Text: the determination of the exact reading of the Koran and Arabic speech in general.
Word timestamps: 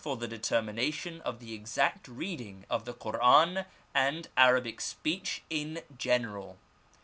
the 0.17 0.27
determination 0.27 1.21
of 1.21 1.37
the 1.39 1.53
exact 1.53 2.07
reading 2.07 2.65
of 2.71 2.85
the 2.85 2.93
Koran 2.93 3.65
and 3.93 4.29
Arabic 4.35 4.81
speech 4.81 5.43
in 5.47 5.83
general. 5.95 6.57